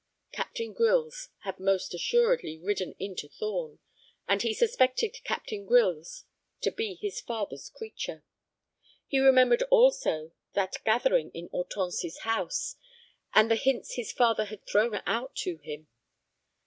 Captain 0.31 0.73
Grylls 0.73 1.29
had 1.41 1.59
most 1.59 1.93
assuredly 1.93 2.57
ridden 2.57 2.95
into 2.97 3.29
Thorn, 3.29 3.77
and 4.27 4.41
he 4.41 4.51
suspected 4.51 5.17
Captain 5.23 5.63
Grylls 5.63 6.25
to 6.61 6.71
be 6.71 6.95
his 6.95 7.21
father's 7.21 7.69
creature. 7.69 8.23
He 9.05 9.19
remembered 9.19 9.61
also 9.69 10.31
that 10.53 10.83
gathering 10.85 11.29
in 11.35 11.49
Hortense's 11.49 12.17
house, 12.21 12.77
and 13.35 13.51
the 13.51 13.55
hints 13.55 13.93
his 13.93 14.11
father 14.11 14.45
had 14.45 14.65
thrown 14.65 15.03
out 15.05 15.35
to 15.35 15.57
him. 15.57 15.87